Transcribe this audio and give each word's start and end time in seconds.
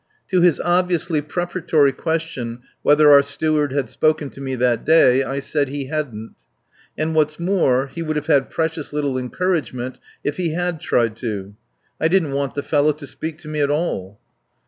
To 0.29 0.41
his 0.41 0.59
obviously 0.59 1.21
preparatory 1.21 1.91
question 1.91 2.61
whether 2.81 3.11
our 3.11 3.21
Steward 3.21 3.71
had 3.71 3.87
spoken 3.87 4.31
to 4.31 4.41
me 4.41 4.55
that 4.55 4.83
day 4.83 5.21
I 5.21 5.37
said 5.39 5.69
he 5.69 5.89
hadn't. 5.89 6.33
And 6.97 7.13
what's 7.13 7.39
more 7.39 7.85
he 7.85 8.01
would 8.01 8.15
have 8.15 8.25
had 8.25 8.49
precious 8.49 8.91
little 8.93 9.15
encouragement 9.15 9.99
if 10.23 10.37
he 10.37 10.53
had 10.53 10.79
tried 10.81 11.15
to. 11.17 11.53
I 11.99 12.07
didn't 12.07 12.31
want 12.31 12.55
the 12.55 12.63
fellow 12.63 12.93
to 12.93 13.05
speak 13.05 13.37
to 13.41 13.47
me 13.47 13.59
at 13.59 13.69
all. 13.69 14.19